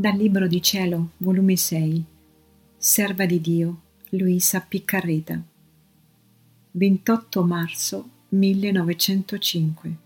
Dal 0.00 0.16
Libro 0.16 0.46
di 0.46 0.62
Cielo, 0.62 1.10
volume 1.18 1.56
6, 1.56 2.04
Serva 2.78 3.26
di 3.26 3.38
Dio, 3.38 3.80
Luisa 4.12 4.60
Piccarreta, 4.66 5.38
28 6.70 7.44
marzo 7.44 8.08
1905. 8.30 9.96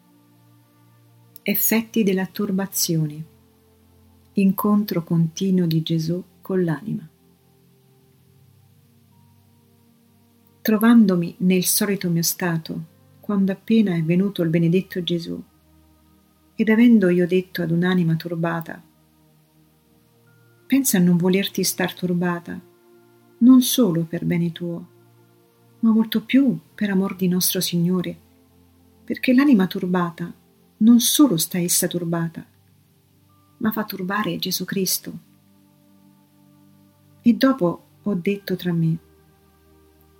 Effetti 1.42 2.02
della 2.02 2.26
turbazione. 2.26 3.24
Incontro 4.32 5.04
continuo 5.04 5.66
di 5.66 5.80
Gesù 5.82 6.20
con 6.40 6.64
l'anima. 6.64 7.08
Trovandomi 10.60 11.36
nel 11.38 11.62
solito 11.62 12.10
mio 12.10 12.22
stato, 12.22 12.84
quando 13.20 13.52
appena 13.52 13.94
è 13.94 14.02
venuto 14.02 14.42
il 14.42 14.48
benedetto 14.48 15.04
Gesù, 15.04 15.40
ed 16.56 16.68
avendo 16.68 17.08
io 17.10 17.28
detto 17.28 17.62
ad 17.62 17.70
un'anima 17.70 18.16
turbata, 18.16 18.82
pensa 20.66 20.98
a 20.98 21.00
non 21.00 21.16
volerti 21.16 21.62
star 21.62 21.94
turbata, 21.94 22.60
non 23.38 23.60
solo 23.62 24.04
per 24.04 24.24
bene 24.24 24.52
tuo, 24.52 24.86
ma 25.80 25.90
molto 25.90 26.22
più 26.22 26.58
per 26.74 26.90
amor 26.90 27.14
di 27.16 27.28
nostro 27.28 27.60
Signore, 27.60 28.16
perché 29.04 29.34
l'anima 29.34 29.66
turbata 29.66 30.32
non 30.78 31.00
solo 31.00 31.36
sta 31.36 31.58
essa 31.58 31.86
turbata, 31.86 32.44
ma 33.58 33.70
fa 33.70 33.84
turbare 33.84 34.38
Gesù 34.38 34.64
Cristo. 34.64 35.18
E 37.20 37.34
dopo 37.34 37.82
ho 38.02 38.14
detto 38.14 38.56
tra 38.56 38.72
me, 38.72 38.98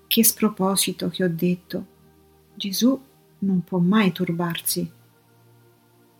che 0.07 0.23
sproposito 0.23 1.09
che 1.09 1.25
ho 1.25 1.29
detto, 1.29 1.87
Gesù 2.55 2.99
non 3.39 3.65
può 3.65 3.79
mai 3.79 4.13
turbarsi. 4.13 4.89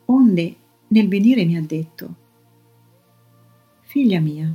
Onde 0.07 0.57
nel 0.89 1.09
venire 1.09 1.45
mi 1.45 1.57
ha 1.57 1.63
detto, 1.63 2.15
Figlia 3.95 4.19
mia, 4.19 4.53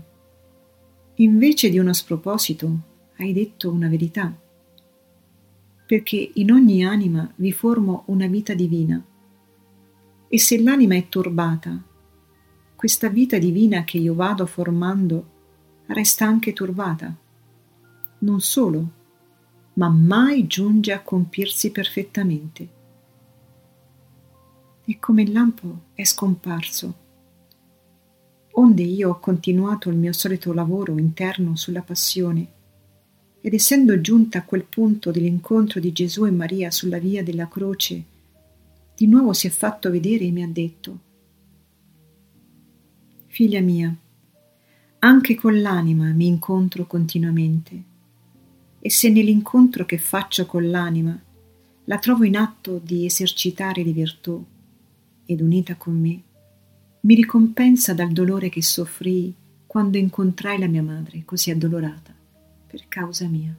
invece 1.15 1.69
di 1.69 1.79
uno 1.79 1.93
sproposito 1.93 2.79
hai 3.19 3.31
detto 3.31 3.71
una 3.71 3.87
verità, 3.87 4.37
perché 5.85 6.31
in 6.33 6.51
ogni 6.51 6.83
anima 6.83 7.31
vi 7.37 7.53
formo 7.53 8.03
una 8.07 8.27
vita 8.27 8.53
divina, 8.53 9.01
e 10.27 10.37
se 10.37 10.61
l'anima 10.61 10.95
è 10.95 11.07
turbata, 11.07 11.81
questa 12.75 13.07
vita 13.07 13.37
divina 13.37 13.85
che 13.85 13.97
io 13.97 14.13
vado 14.13 14.45
formando 14.45 15.29
resta 15.85 16.25
anche 16.25 16.51
turbata. 16.51 17.15
Non 18.17 18.41
solo, 18.41 18.91
ma 19.75 19.87
mai 19.87 20.47
giunge 20.47 20.91
a 20.91 21.01
compirsi 21.01 21.71
perfettamente. 21.71 22.69
E 24.83 24.99
come 24.99 25.21
il 25.21 25.31
lampo 25.31 25.83
è 25.93 26.03
scomparso 26.03 27.07
onde 28.70 28.84
io 28.84 29.09
ho 29.09 29.20
continuato 29.20 29.89
il 29.89 29.98
mio 29.98 30.14
solito 30.14 30.53
lavoro 30.53 30.95
interno 31.00 31.56
sulla 31.56 31.81
passione, 31.81 32.48
ed 33.42 33.56
essendo 33.56 34.00
giunta 34.00 34.39
a 34.39 34.44
quel 34.44 34.64
punto 34.64 35.09
dell'incontro 35.09 35.80
di 35.80 35.92
Gesù 35.92 36.25
e 36.25 36.31
Maria 36.31 36.70
sulla 36.70 37.00
via 37.00 37.23
della 37.23 37.47
croce, 37.47 38.03
di 38.95 39.08
nuovo 39.08 39.34
si 39.34 39.47
è 39.47 39.50
fatto 39.50 39.90
vedere 39.90 40.25
e 40.25 40.31
mi 40.31 40.44
ha 40.44 40.47
detto, 40.47 41.00
Figlia 43.25 43.62
mia, 43.62 43.95
anche 45.00 45.36
con 45.36 45.59
l'anima 45.62 46.12
mi 46.12 46.28
incontro 46.28 46.86
continuamente, 46.86 47.84
e 48.80 48.90
se 48.92 49.09
nell'incontro 49.09 49.84
che 49.86 49.97
faccio 49.97 50.45
con 50.45 50.70
l'anima 50.70 51.20
la 51.86 51.97
trovo 51.97 52.23
in 52.23 52.38
atto 52.38 52.80
di 52.84 53.06
esercitare 53.06 53.84
le 53.84 53.94
virtù 53.94 54.45
ed 55.25 55.42
unita 55.42 55.75
con 55.75 56.00
me, 56.00 56.22
mi 57.02 57.16
ricompensa 57.16 57.94
dal 57.94 58.11
dolore 58.11 58.50
che 58.50 58.61
soffrii 58.61 59.34
quando 59.66 59.97
incontrai 59.97 60.59
la 60.59 60.68
mia 60.68 60.84
madre 60.84 61.23
così 61.23 61.51
addolorata 61.51 62.13
per 62.68 62.88
causa 62.88 63.28
mia. 63.28 63.56